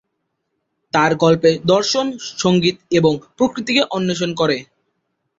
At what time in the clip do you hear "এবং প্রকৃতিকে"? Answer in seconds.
2.91-3.81